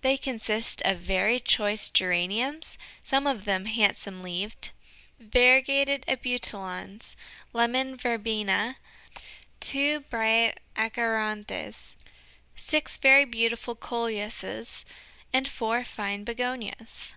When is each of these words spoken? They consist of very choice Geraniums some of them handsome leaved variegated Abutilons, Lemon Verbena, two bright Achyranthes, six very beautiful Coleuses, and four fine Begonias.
They 0.00 0.16
consist 0.16 0.80
of 0.86 1.00
very 1.00 1.38
choice 1.38 1.90
Geraniums 1.90 2.78
some 3.02 3.26
of 3.26 3.44
them 3.44 3.66
handsome 3.66 4.22
leaved 4.22 4.70
variegated 5.20 6.02
Abutilons, 6.08 7.14
Lemon 7.52 7.94
Verbena, 7.94 8.78
two 9.60 10.00
bright 10.00 10.60
Achyranthes, 10.78 11.94
six 12.54 12.96
very 12.96 13.26
beautiful 13.26 13.74
Coleuses, 13.74 14.86
and 15.30 15.46
four 15.46 15.84
fine 15.84 16.24
Begonias. 16.24 17.12